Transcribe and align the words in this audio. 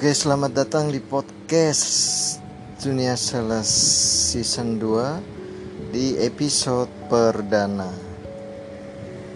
Oke, 0.00 0.16
selamat 0.16 0.56
datang 0.56 0.88
di 0.88 0.96
podcast 0.96 1.84
Dunia 2.80 3.20
Sales 3.20 3.68
Season 4.32 4.80
2 4.80 5.92
di 5.92 6.16
episode 6.24 6.88
perdana. 7.12 7.92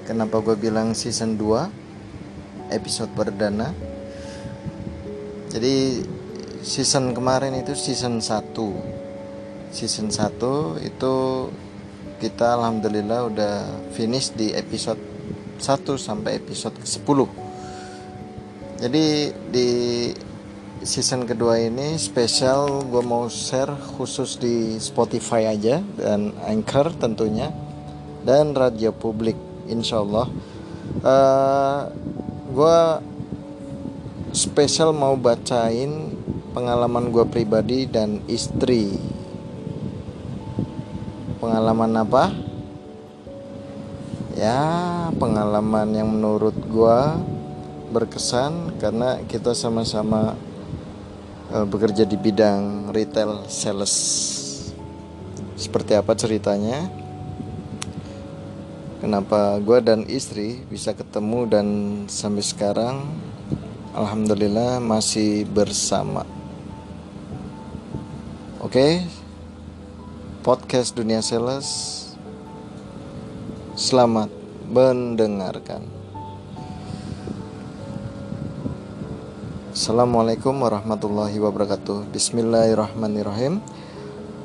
Kenapa 0.08 0.40
gue 0.40 0.56
bilang 0.56 0.96
Season 0.96 1.36
2? 1.36 2.72
Episode 2.72 3.12
perdana. 3.12 3.76
Jadi 5.52 6.00
season 6.64 7.12
kemarin 7.12 7.60
itu 7.60 7.76
season 7.76 8.24
1. 8.24 9.68
Season 9.68 10.08
1 10.08 10.80
itu 10.80 11.14
kita 12.24 12.56
alhamdulillah 12.56 13.28
udah 13.28 13.56
finish 13.92 14.32
di 14.32 14.56
episode 14.56 14.96
1 15.60 15.60
sampai 16.00 16.40
episode 16.40 16.72
ke-10. 16.80 17.20
Jadi 18.80 19.04
di 19.52 19.68
season 20.84 21.24
kedua 21.24 21.58
ini 21.58 21.96
spesial 21.96 22.84
gue 22.84 23.00
mau 23.00 23.26
share 23.32 23.72
khusus 23.96 24.36
di 24.36 24.76
Spotify 24.76 25.50
aja 25.50 25.80
dan 25.96 26.36
Anchor 26.44 26.92
tentunya 26.94 27.48
dan 28.22 28.52
radio 28.52 28.92
publik 28.92 29.36
insya 29.66 30.04
Allah 30.04 30.28
uh, 31.00 31.80
gue 32.52 32.78
spesial 34.34 34.90
mau 34.90 35.14
bacain 35.14 36.14
pengalaman 36.54 37.10
gue 37.10 37.26
pribadi 37.26 37.86
dan 37.86 38.22
istri. 38.30 38.94
Pengalaman 41.38 41.92
apa? 41.98 42.30
Ya 44.34 44.62
pengalaman 45.14 45.94
yang 45.94 46.10
menurut 46.10 46.54
gue 46.66 47.00
berkesan 47.94 48.74
karena 48.82 49.22
kita 49.30 49.54
sama-sama 49.54 50.34
Eh, 51.54 51.62
bekerja 51.62 52.02
di 52.02 52.18
bidang 52.18 52.90
retail 52.90 53.46
sales. 53.46 53.94
Seperti 55.54 55.94
apa 55.94 56.10
ceritanya? 56.18 56.90
Kenapa 58.98 59.62
gue 59.62 59.78
dan 59.78 60.02
istri 60.10 60.66
bisa 60.66 60.98
ketemu 60.98 61.46
dan 61.46 61.66
sampai 62.10 62.42
sekarang 62.42 63.06
alhamdulillah 63.94 64.82
masih 64.82 65.46
bersama. 65.46 66.26
Oke. 68.58 69.06
Podcast 70.42 70.98
Dunia 70.98 71.22
Sales. 71.22 71.70
Selamat 73.78 74.26
mendengarkan. 74.66 76.03
Assalamualaikum 79.74 80.54
warahmatullahi 80.62 81.34
wabarakatuh. 81.42 82.06
Bismillahirrahmanirrahim. 82.14 83.58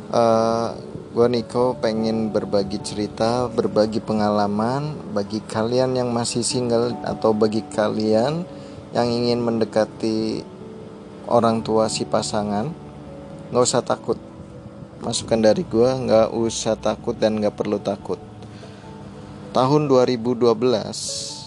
Uh, 0.10 0.18
eh, 0.18 0.70
Gue 1.14 1.30
Niko 1.30 1.78
pengen 1.78 2.34
berbagi 2.34 2.82
cerita 2.82 3.46
Berbagi 3.46 4.02
pengalaman 4.02 5.14
Bagi 5.14 5.38
kalian 5.46 5.94
yang 5.94 6.10
masih 6.10 6.42
single 6.42 6.98
Atau 7.06 7.38
bagi 7.38 7.62
kalian 7.62 8.42
Yang 8.90 9.08
ingin 9.22 9.40
mendekati 9.46 10.42
Orang 11.30 11.62
tua 11.62 11.94
si 11.94 12.10
pasangan. 12.10 12.74
Gak 13.54 13.66
usah 13.70 13.86
takut. 13.86 14.18
Masukan 15.06 15.46
dari 15.46 15.62
gue 15.62 16.10
Gak 16.10 16.34
usah 16.34 16.74
takut 16.74 17.14
dan 17.14 17.38
gak 17.38 17.54
perlu 17.54 17.78
takut. 17.78 18.18
Tahun 19.54 19.82
2012 19.86 21.39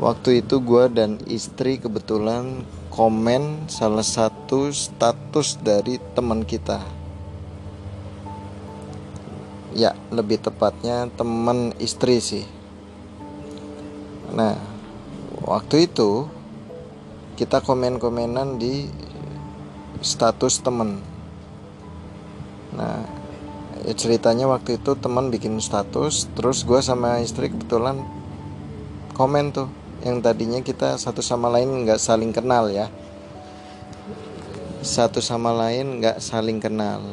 Waktu 0.00 0.40
itu 0.40 0.64
gue 0.64 0.88
dan 0.88 1.20
istri 1.28 1.76
kebetulan 1.76 2.64
komen 2.88 3.68
salah 3.68 4.00
satu 4.00 4.72
status 4.72 5.60
dari 5.60 6.00
teman 6.16 6.48
kita. 6.48 6.80
Ya, 9.76 9.92
lebih 10.08 10.40
tepatnya 10.40 11.12
teman 11.20 11.76
istri 11.76 12.16
sih. 12.24 12.48
Nah, 14.32 14.56
waktu 15.44 15.84
itu 15.84 16.24
kita 17.36 17.60
komen-komenan 17.60 18.56
di 18.56 18.88
status 20.00 20.64
temen. 20.64 20.96
Nah, 22.72 23.04
ya 23.84 23.92
ceritanya 23.92 24.48
waktu 24.48 24.80
itu 24.80 24.96
teman 24.96 25.28
bikin 25.28 25.60
status, 25.60 26.24
terus 26.32 26.64
gue 26.64 26.80
sama 26.80 27.20
istri 27.20 27.52
kebetulan 27.52 28.00
komen 29.12 29.52
tuh 29.52 29.68
yang 30.00 30.24
tadinya 30.24 30.64
kita 30.64 30.96
satu 30.96 31.20
sama 31.20 31.52
lain 31.52 31.84
nggak 31.84 32.00
saling 32.00 32.32
kenal 32.32 32.72
ya. 32.72 32.88
Satu 34.80 35.20
sama 35.20 35.52
lain 35.52 36.00
nggak 36.00 36.24
saling 36.24 36.56
kenal. 36.56 37.04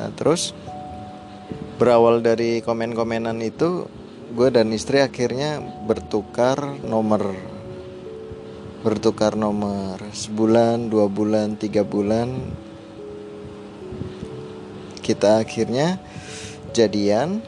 Nah 0.00 0.08
terus 0.16 0.56
berawal 1.76 2.24
dari 2.24 2.64
komen-komenan 2.64 3.36
itu 3.44 3.84
gue 4.32 4.48
dan 4.48 4.72
istri 4.72 5.04
akhirnya 5.04 5.60
bertukar 5.84 6.80
nomor. 6.80 7.36
Bertukar 8.80 9.36
nomor. 9.36 10.00
Sebulan 10.16 10.88
dua 10.88 11.12
bulan 11.12 11.60
tiga 11.60 11.84
bulan 11.84 12.40
kita 15.04 15.44
akhirnya 15.44 16.00
jadian. 16.72 17.44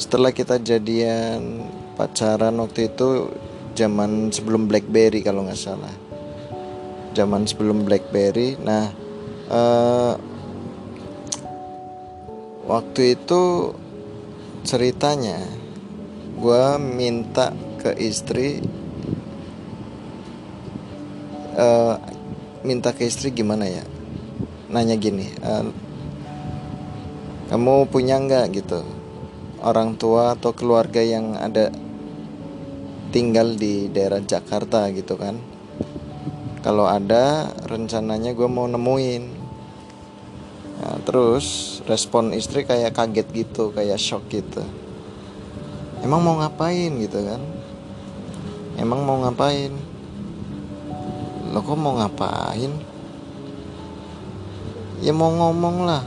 Setelah 0.00 0.32
kita 0.32 0.56
jadian 0.56 1.68
pacaran 2.00 2.56
waktu 2.56 2.88
itu 2.88 3.28
zaman 3.80 4.28
sebelum 4.28 4.68
BlackBerry 4.68 5.24
kalau 5.24 5.48
nggak 5.48 5.56
salah. 5.56 5.94
Zaman 7.16 7.48
sebelum 7.48 7.88
BlackBerry. 7.88 8.60
Nah 8.60 8.92
uh, 9.48 10.12
waktu 12.68 13.16
itu 13.16 13.72
ceritanya 14.68 15.40
gue 16.36 16.64
minta 16.76 17.56
ke 17.80 17.96
istri 17.96 18.60
uh, 21.56 21.96
minta 22.60 22.92
ke 22.92 23.08
istri 23.08 23.32
gimana 23.32 23.64
ya? 23.64 23.84
Nanya 24.68 25.00
gini 25.00 25.24
uh, 25.40 25.64
kamu 27.48 27.88
punya 27.88 28.20
nggak 28.20 28.60
gitu? 28.60 28.84
Orang 29.64 29.96
tua 29.96 30.36
atau 30.36 30.52
keluarga 30.52 31.00
yang 31.00 31.36
ada 31.36 31.72
tinggal 33.10 33.58
di 33.58 33.90
daerah 33.90 34.22
Jakarta 34.22 34.86
gitu 34.94 35.18
kan. 35.18 35.36
Kalau 36.62 36.86
ada 36.86 37.50
rencananya 37.66 38.30
gue 38.32 38.46
mau 38.46 38.70
nemuin. 38.70 39.24
Nah, 40.80 40.96
terus 41.04 41.78
respon 41.84 42.32
istri 42.32 42.64
kayak 42.64 42.96
kaget 42.96 43.28
gitu 43.34 43.74
kayak 43.74 44.00
shock 44.00 44.24
gitu. 44.32 44.64
Emang 46.00 46.24
mau 46.24 46.40
ngapain? 46.40 46.88
gitu 46.96 47.20
kan. 47.20 47.42
Emang 48.80 49.04
mau 49.04 49.20
ngapain? 49.20 49.72
Lo 51.52 51.60
kok 51.60 51.76
mau 51.76 51.98
ngapain? 52.00 52.72
Ya 55.04 55.12
mau 55.12 55.32
ngomong 55.32 55.84
lah. 55.84 56.04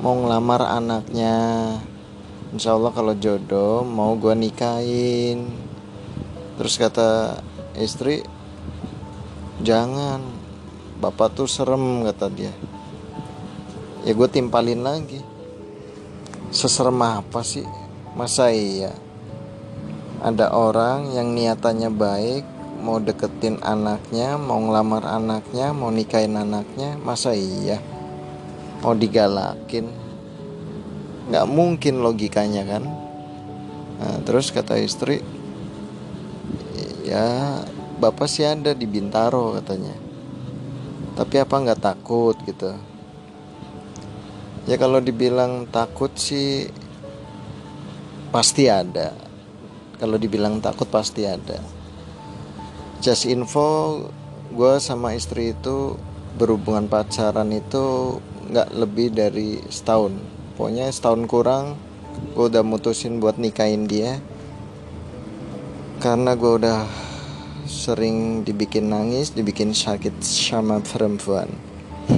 Mau 0.00 0.16
ngelamar 0.16 0.64
anaknya 0.80 1.34
Insya 2.50 2.74
Allah 2.74 2.90
kalau 2.90 3.14
jodoh 3.14 3.86
mau 3.86 4.18
gue 4.18 4.34
nikahin. 4.34 5.46
Terus 6.58 6.74
kata 6.82 7.38
istri 7.78 8.26
Jangan 9.62 10.18
Bapak 10.98 11.38
tuh 11.38 11.46
serem 11.46 12.02
kata 12.02 12.26
dia. 12.34 12.50
Ya 14.02 14.12
gue 14.18 14.28
timpalin 14.28 14.82
lagi. 14.82 15.22
Seserem 16.50 16.98
apa 16.98 17.46
sih? 17.46 17.62
Masa 18.18 18.50
iya? 18.50 18.90
Ada 20.18 20.50
orang 20.50 21.14
yang 21.14 21.30
niatannya 21.30 21.94
baik 21.94 22.44
Mau 22.82 22.98
deketin 22.98 23.62
anaknya 23.62 24.34
Mau 24.34 24.58
ngelamar 24.58 25.06
anaknya 25.06 25.70
Mau 25.70 25.94
nikahin 25.94 26.34
anaknya 26.34 26.98
Masa 27.00 27.38
iya? 27.38 27.78
Mau 28.82 28.98
digalakin 28.98 30.09
nggak 31.30 31.46
mungkin 31.46 32.02
logikanya 32.02 32.66
kan? 32.66 32.84
Nah, 34.02 34.18
terus 34.26 34.50
kata 34.50 34.82
istri 34.82 35.22
ya 37.06 37.62
bapak 38.02 38.26
sih 38.26 38.42
ada 38.42 38.74
di 38.74 38.86
Bintaro 38.90 39.54
katanya. 39.54 39.94
Tapi 41.14 41.34
apa 41.38 41.54
nggak 41.54 41.82
takut? 41.82 42.34
gitu. 42.42 42.74
Ya 44.66 44.74
kalau 44.74 44.98
dibilang 44.98 45.70
takut 45.70 46.10
sih 46.18 46.66
pasti 48.34 48.66
ada. 48.66 49.14
Kalau 50.02 50.18
dibilang 50.18 50.58
takut 50.58 50.88
pasti 50.90 51.28
ada. 51.28 51.62
Just 52.98 53.30
info 53.30 54.02
gue 54.50 54.72
sama 54.82 55.14
istri 55.14 55.54
itu 55.54 55.94
berhubungan 56.34 56.90
pacaran 56.90 57.54
itu 57.54 58.18
nggak 58.50 58.68
lebih 58.74 59.14
dari 59.14 59.62
setahun 59.70 60.39
pokoknya 60.60 60.92
setahun 60.92 61.24
kurang 61.24 61.80
gue 62.36 62.52
udah 62.52 62.60
mutusin 62.60 63.16
buat 63.16 63.40
nikahin 63.40 63.88
dia. 63.88 64.20
Karena 66.04 66.36
gue 66.36 66.52
udah 66.60 66.84
sering 67.64 68.44
dibikin 68.44 68.92
nangis 68.92 69.32
dibikin 69.32 69.72
sakit 69.72 70.20
sama 70.20 70.84
perempuan. 70.84 71.48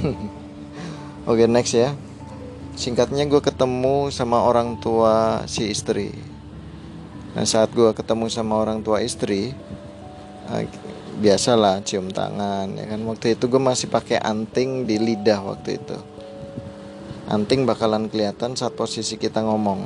Oke 1.23 1.39
okay, 1.39 1.47
next 1.47 1.71
ya. 1.71 1.95
Singkatnya 2.75 3.23
gue 3.31 3.39
ketemu 3.39 4.11
sama 4.11 4.43
orang 4.43 4.75
tua 4.75 5.47
si 5.47 5.71
istri. 5.71 6.11
Nah 7.39 7.47
saat 7.47 7.71
gue 7.71 7.95
ketemu 7.95 8.27
sama 8.27 8.59
orang 8.59 8.83
tua 8.83 8.99
istri 8.99 9.55
uh, 10.51 10.67
biasalah 11.23 11.79
cium 11.87 12.11
tangan 12.11 12.75
ya 12.75 12.91
kan? 12.91 12.99
Waktu 13.07 13.39
itu 13.39 13.47
gue 13.47 13.61
masih 13.63 13.87
pakai 13.87 14.19
anting 14.19 14.83
di 14.83 14.99
lidah 14.99 15.39
waktu 15.47 15.79
itu 15.79 16.12
anting 17.33 17.65
bakalan 17.65 18.05
kelihatan 18.13 18.53
saat 18.53 18.77
posisi 18.77 19.17
kita 19.17 19.41
ngomong. 19.41 19.81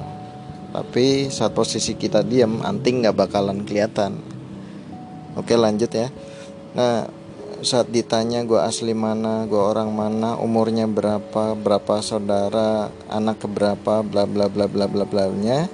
Tapi 0.76 1.32
saat 1.32 1.56
posisi 1.56 1.96
kita 1.96 2.22
diam 2.28 2.60
anting 2.60 3.08
nggak 3.08 3.16
bakalan 3.16 3.64
kelihatan. 3.64 4.20
Oke 5.40 5.56
lanjut 5.56 5.88
ya. 5.96 6.12
Nah 6.76 7.08
saat 7.66 7.90
ditanya 7.90 8.46
gue 8.46 8.60
asli 8.62 8.94
mana 8.94 9.50
gue 9.50 9.58
orang 9.58 9.90
mana 9.90 10.38
umurnya 10.38 10.86
berapa 10.86 11.58
berapa 11.58 12.06
saudara 12.06 12.94
anak 13.10 13.42
keberapa 13.42 14.06
bla 14.06 14.30
bla 14.30 14.46
bla 14.46 14.70
bla 14.70 14.86
bla 14.86 15.06
bla 15.10 15.26
nya 15.34 15.66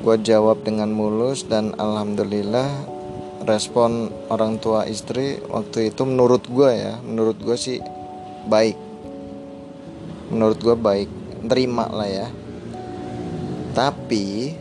gue 0.00 0.16
jawab 0.24 0.64
dengan 0.64 0.88
mulus 0.88 1.44
dan 1.44 1.76
alhamdulillah 1.76 2.72
respon 3.44 4.08
orang 4.32 4.56
tua 4.56 4.88
istri 4.88 5.44
waktu 5.52 5.92
itu 5.92 6.08
menurut 6.08 6.48
gue 6.48 6.70
ya 6.72 6.96
menurut 7.04 7.36
gue 7.36 7.56
sih 7.58 7.76
baik 8.48 8.91
menurut 10.32 10.56
gue 10.56 10.72
baik. 10.72 11.10
Terima 11.44 11.84
lah 11.92 12.08
ya. 12.08 12.28
Tapi 13.76 14.56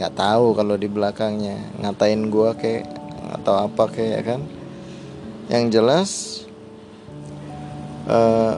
nggak 0.00 0.16
tahu 0.16 0.56
kalau 0.56 0.74
di 0.80 0.88
belakangnya. 0.88 1.60
Ngatain 1.84 2.32
gue 2.32 2.50
kayak 2.56 2.84
atau 3.36 3.68
apa 3.68 3.84
kayak 3.92 4.10
ya 4.16 4.22
kan? 4.24 4.40
Yang 5.52 5.64
jelas 5.76 6.10
uh, 8.08 8.56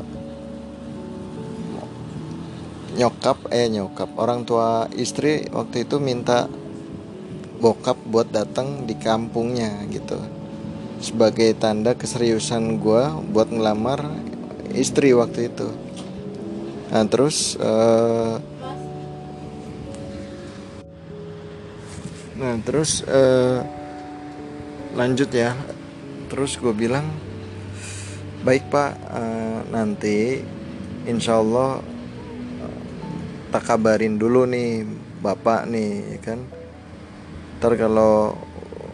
nyokap 2.95 3.51
eh 3.51 3.67
nyokap. 3.67 4.15
Orang 4.15 4.47
tua 4.47 4.87
istri 4.95 5.51
waktu 5.51 5.83
itu 5.83 5.99
minta 5.99 6.47
bokap 7.59 7.99
buat 8.07 8.31
datang 8.31 8.87
di 8.87 8.95
kampungnya 8.95 9.83
gitu. 9.91 10.19
Sebagai 11.03 11.59
tanda 11.59 11.99
keseriusan 11.99 12.79
gue 12.79 13.03
buat 13.35 13.51
ngelamar 13.51 14.07
istri 14.71 15.11
waktu 15.11 15.51
itu 15.51 15.67
nah 16.93 17.09
terus 17.09 17.57
uh, 17.57 18.37
nah 22.37 22.53
terus 22.61 23.01
uh, 23.09 23.65
lanjut 24.93 25.33
ya. 25.33 25.57
Terus 26.29 26.57
gue 26.57 26.73
bilang 26.73 27.05
baik 28.45 28.73
pak 28.73 28.93
uh, 29.09 29.61
nanti 29.69 30.41
insya 31.09 31.41
Allah 31.41 31.81
uh, 32.61 32.81
tak 33.53 33.69
kabarin 33.69 34.17
dulu 34.17 34.49
nih 34.49 34.85
bapak 35.21 35.69
nih 35.69 36.17
ya 36.17 36.19
kan? 36.21 36.41
Ntar 37.61 37.73
kalau 37.81 38.37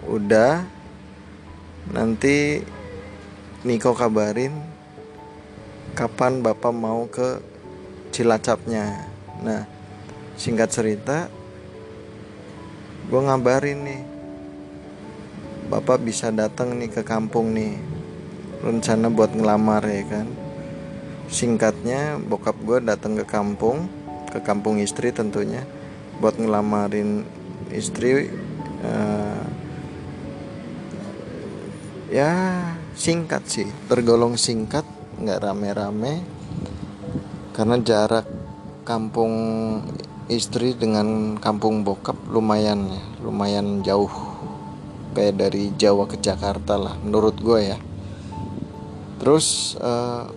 udah 0.06 0.62
nanti 1.94 2.62
Niko 3.66 3.90
kabarin 3.90 4.54
kapan 5.98 6.42
bapak 6.46 6.70
mau 6.70 7.10
ke 7.10 7.42
Cilacapnya. 8.12 9.06
Nah 9.44 9.62
singkat 10.38 10.70
cerita 10.70 11.26
gue 13.08 13.20
ngabarin 13.24 13.80
nih 13.82 14.02
bapak 15.66 15.98
bisa 16.04 16.30
datang 16.30 16.78
nih 16.78 16.92
ke 16.92 17.02
kampung 17.02 17.50
nih 17.56 17.74
rencana 18.62 19.10
buat 19.10 19.34
ngelamar 19.34 19.82
ya 19.84 20.04
kan. 20.06 20.28
Singkatnya 21.28 22.16
bokap 22.16 22.56
gue 22.64 22.80
datang 22.80 23.18
ke 23.18 23.24
kampung 23.28 23.90
ke 24.28 24.40
kampung 24.44 24.80
istri 24.80 25.12
tentunya 25.12 25.64
buat 26.20 26.36
ngelamarin 26.36 27.24
istri 27.72 28.32
uh, 28.84 29.44
ya 32.08 32.32
singkat 32.96 33.44
sih. 33.44 33.68
Tergolong 33.88 34.40
singkat 34.40 34.84
nggak 35.18 35.42
rame-rame 35.42 36.37
karena 37.58 37.74
jarak 37.82 38.22
kampung 38.86 39.34
istri 40.30 40.78
dengan 40.78 41.34
kampung 41.42 41.82
bokap 41.82 42.14
lumayan 42.30 42.86
ya 42.86 43.02
lumayan 43.18 43.82
jauh. 43.82 44.14
Kayak 45.18 45.34
dari 45.42 45.74
Jawa 45.74 46.06
ke 46.06 46.22
Jakarta 46.22 46.78
lah 46.78 46.94
menurut 47.02 47.34
gue 47.42 47.74
ya. 47.74 47.78
Terus 49.18 49.74
uh, 49.82 50.30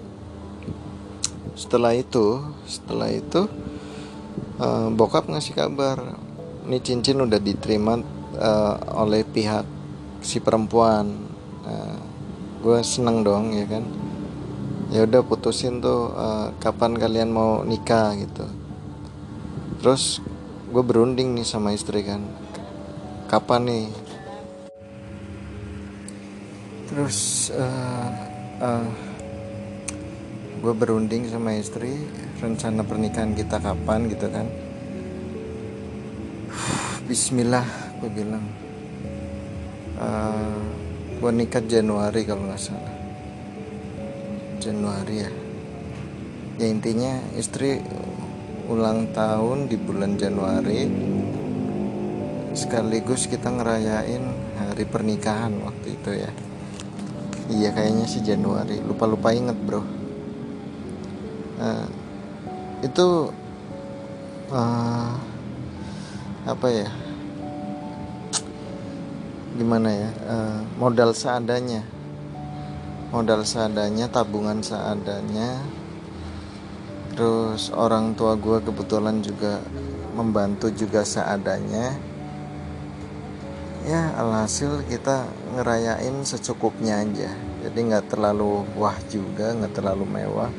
setelah 1.54 1.94
itu 1.94 2.42
setelah 2.66 3.14
itu 3.14 3.46
uh, 4.58 4.90
bokap 4.90 5.30
ngasih 5.30 5.54
kabar 5.54 6.18
ini 6.66 6.82
cincin 6.82 7.22
udah 7.22 7.38
diterima 7.38 8.02
uh, 8.42 8.76
oleh 8.98 9.22
pihak 9.22 9.70
si 10.26 10.42
perempuan. 10.42 11.14
Uh, 11.62 12.02
gue 12.66 12.82
seneng 12.82 13.22
dong 13.22 13.54
ya 13.54 13.70
kan 13.70 14.01
ya 14.92 15.08
udah 15.08 15.24
putusin 15.24 15.80
tuh 15.80 16.12
uh, 16.12 16.52
kapan 16.60 17.00
kalian 17.00 17.32
mau 17.32 17.64
nikah 17.64 18.12
gitu. 18.20 18.44
Terus 19.80 20.20
gue 20.68 20.84
berunding 20.84 21.32
nih 21.32 21.48
sama 21.48 21.72
istri 21.72 22.04
kan. 22.04 22.20
Kapan 23.32 23.62
nih? 23.72 23.88
Terus 26.92 27.50
uh, 27.56 28.08
uh, 28.60 28.88
gue 30.60 30.74
berunding 30.76 31.24
sama 31.32 31.56
istri 31.56 31.96
rencana 32.44 32.84
pernikahan 32.84 33.32
kita 33.32 33.64
kapan 33.64 34.12
gitu 34.12 34.28
kan. 34.28 34.44
Bismillah 37.08 37.96
gue 38.04 38.12
bilang. 38.12 38.44
Uh, 39.96 40.04
eh, 40.04 40.60
gue 41.22 41.32
nikah 41.32 41.64
Januari 41.64 42.26
kalau 42.26 42.44
nggak 42.50 42.60
salah 42.60 43.01
Januari 44.62 45.26
ya. 45.26 45.32
Ya 46.62 46.68
intinya 46.70 47.18
istri 47.34 47.82
ulang 48.70 49.10
tahun 49.10 49.66
di 49.66 49.76
bulan 49.82 50.22
Januari 50.22 50.86
sekaligus 52.54 53.26
kita 53.26 53.50
ngerayain 53.50 54.22
hari 54.62 54.86
pernikahan 54.86 55.58
waktu 55.66 55.98
itu 55.98 56.12
ya. 56.14 56.32
Iya 57.50 57.70
kayaknya 57.74 58.06
sih 58.06 58.22
Januari. 58.22 58.78
Lupa 58.86 59.10
lupa 59.10 59.34
inget 59.34 59.58
bro. 59.58 59.82
Uh, 61.58 61.88
itu 62.86 63.34
uh, 64.54 65.14
apa 66.46 66.68
ya? 66.70 66.90
Gimana 69.58 69.90
ya? 69.90 70.10
Uh, 70.30 70.60
modal 70.78 71.18
seadanya 71.18 71.82
modal 73.12 73.44
seadanya 73.44 74.08
tabungan 74.08 74.64
seadanya. 74.64 75.60
Terus 77.12 77.68
orang 77.76 78.16
tua 78.16 78.40
gue 78.40 78.64
kebetulan 78.64 79.20
juga 79.20 79.60
membantu 80.16 80.72
juga 80.72 81.04
seadanya. 81.04 81.92
Ya 83.84 84.16
alhasil 84.16 84.88
kita 84.88 85.28
ngerayain 85.60 86.24
secukupnya 86.24 87.04
aja. 87.04 87.36
Jadi 87.68 87.80
nggak 87.92 88.16
terlalu 88.16 88.64
wah 88.80 88.96
juga 89.12 89.52
nggak 89.60 89.76
terlalu 89.76 90.08
mewah. 90.08 90.52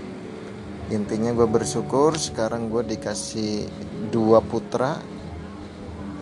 Intinya 0.92 1.32
gue 1.32 1.48
bersyukur 1.48 2.20
sekarang 2.20 2.68
gue 2.68 2.84
dikasih 2.84 3.64
dua 4.12 4.44
putra 4.44 5.00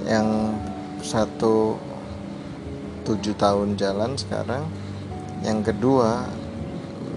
yang 0.07 0.55
satu 1.03 1.75
tujuh 3.03 3.35
tahun 3.35 3.75
jalan 3.75 4.15
sekarang 4.15 4.63
yang 5.41 5.65
kedua 5.65 6.29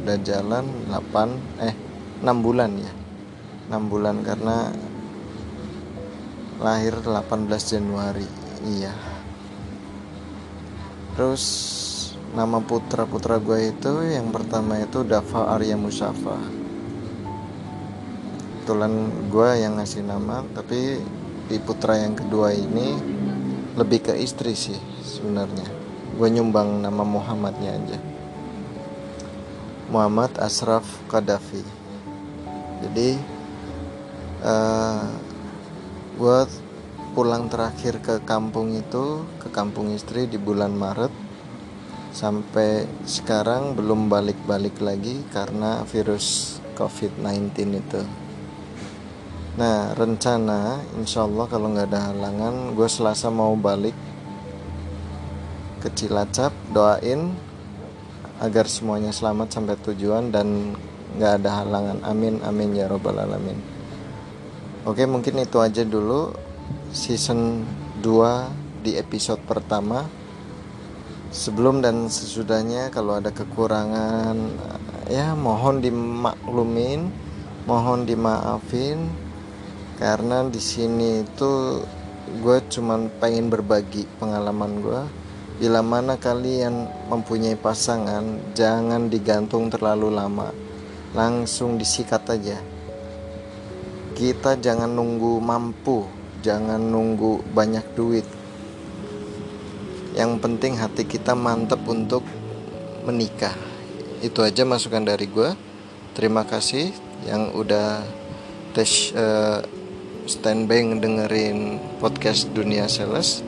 udah 0.04 0.20
jalan 0.24 0.68
8 0.92 1.64
eh 1.64 1.76
6 2.24 2.28
bulan 2.40 2.72
ya. 2.80 2.92
6 3.68 3.92
bulan 3.92 4.20
karena 4.24 4.72
lahir 6.64 6.96
18 7.04 7.48
Januari 7.68 8.28
iya. 8.64 8.96
Terus 11.16 11.44
nama 12.32 12.64
putra 12.64 13.04
putra 13.04 13.40
gue 13.44 13.76
itu 13.76 13.92
yang 14.08 14.32
pertama 14.32 14.80
itu 14.80 15.04
Dava 15.04 15.56
Arya 15.60 15.76
Musafa. 15.76 16.40
Kebetulan 18.64 18.92
gue 19.28 19.50
yang 19.60 19.76
ngasih 19.80 20.04
nama 20.08 20.48
tapi 20.56 21.00
di 21.52 21.58
putra 21.60 22.00
yang 22.00 22.16
kedua 22.16 22.56
ini 22.56 22.96
lebih 23.76 24.12
ke 24.12 24.14
istri 24.16 24.56
sih 24.56 24.80
sebenarnya. 25.04 25.68
Gue 26.16 26.32
nyumbang 26.32 26.80
nama 26.80 27.04
Muhammadnya 27.04 27.72
aja 27.76 28.13
Muhammad 29.94 30.34
Asraf 30.42 30.82
Kadafi 31.06 31.62
jadi 32.82 33.16
uh, 34.42 34.50
eh, 34.50 35.06
gue 36.18 36.40
pulang 37.14 37.46
terakhir 37.46 38.02
ke 38.02 38.26
kampung 38.26 38.74
itu 38.74 39.22
ke 39.38 39.54
kampung 39.54 39.94
istri 39.94 40.26
di 40.26 40.42
bulan 40.42 40.74
Maret 40.74 41.14
sampai 42.14 42.86
sekarang 43.06 43.74
belum 43.78 44.10
balik-balik 44.10 44.78
lagi 44.82 45.22
karena 45.34 45.82
virus 45.90 46.58
COVID-19 46.78 47.54
itu. 47.74 48.02
Nah, 49.54 49.94
rencana 49.94 50.82
insya 50.98 51.26
Allah 51.26 51.46
kalau 51.46 51.74
nggak 51.74 51.90
ada 51.94 52.14
halangan, 52.14 52.74
gue 52.74 52.90
selasa 52.90 53.30
mau 53.30 53.54
balik 53.54 53.94
ke 55.82 55.90
Cilacap, 55.94 56.54
doain 56.74 57.34
agar 58.42 58.66
semuanya 58.66 59.14
selamat 59.14 59.54
sampai 59.54 59.76
tujuan 59.84 60.34
dan 60.34 60.78
nggak 61.18 61.34
ada 61.44 61.62
halangan. 61.62 62.00
Amin, 62.08 62.42
amin 62.42 62.74
ya 62.74 62.90
robbal 62.90 63.22
alamin. 63.22 63.58
Oke, 64.84 65.06
mungkin 65.06 65.38
itu 65.42 65.62
aja 65.62 65.86
dulu 65.86 66.34
season 66.94 67.66
2 68.02 68.84
di 68.84 69.00
episode 69.00 69.40
pertama 69.46 70.04
sebelum 71.34 71.82
dan 71.82 72.12
sesudahnya 72.12 72.94
kalau 72.94 73.18
ada 73.18 73.34
kekurangan 73.34 74.38
ya 75.10 75.34
mohon 75.34 75.82
dimaklumin 75.82 77.10
mohon 77.66 78.06
dimaafin 78.06 79.10
karena 79.98 80.46
di 80.46 80.62
sini 80.62 81.26
itu 81.26 81.82
gue 82.44 82.58
cuman 82.70 83.10
pengen 83.18 83.50
berbagi 83.50 84.06
pengalaman 84.22 84.84
gue 84.84 85.02
bila 85.62 85.86
mana 85.86 86.18
kalian 86.18 86.90
mempunyai 87.10 87.58
pasangan 87.58 88.54
jangan 88.58 89.10
digantung 89.10 89.70
terlalu 89.70 90.10
lama. 90.10 90.50
Langsung 91.14 91.78
disikat 91.78 92.26
aja. 92.30 92.58
Kita 94.18 94.58
jangan 94.58 94.90
nunggu 94.90 95.38
mampu 95.38 96.24
jangan 96.44 96.78
nunggu 96.78 97.40
banyak 97.56 97.96
duit. 97.96 98.28
Yang 100.14 100.32
penting 100.44 100.78
hati 100.78 101.08
kita 101.08 101.34
mantep 101.34 101.80
untuk 101.88 102.22
menikah. 103.08 103.56
Itu 104.20 104.44
aja 104.44 104.68
masukan 104.68 105.08
dari 105.08 105.26
gue 105.26 105.56
terima 106.14 106.46
kasih 106.46 106.94
yang 107.26 107.56
udah 107.56 108.04
tes 108.76 109.16
uh, 109.16 109.64
standby 110.30 111.00
dengerin 111.00 111.82
podcast 111.98 112.52
dunia 112.54 112.86
sales 112.86 113.42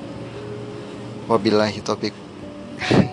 wabillahi 1.26 1.82
topik 1.82 2.14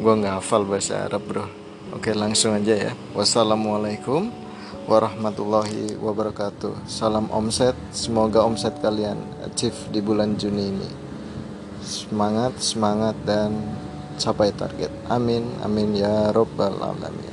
gue 0.00 0.14
nggak 0.16 0.40
hafal 0.40 0.64
bahasa 0.64 1.04
Arab 1.08 1.22
bro. 1.24 1.46
Oke 1.90 2.14
langsung 2.14 2.54
aja 2.56 2.72
ya. 2.72 2.92
Wassalamualaikum 3.12 4.32
warahmatullahi 4.88 5.98
wabarakatuh. 5.98 6.88
Salam 6.88 7.28
omset. 7.34 7.76
Semoga 7.92 8.46
omset 8.46 8.78
kalian 8.80 9.20
achieve 9.44 9.76
di 9.92 10.00
bulan 10.00 10.40
Juni 10.40 10.72
ini. 10.72 10.90
Semangat 11.84 12.56
semangat 12.60 13.16
dan 13.28 13.52
capai 14.16 14.52
target. 14.56 14.92
Amin 15.08 15.44
amin 15.64 15.96
ya 15.96 16.32
robbal 16.32 16.76
alamin 16.80 17.29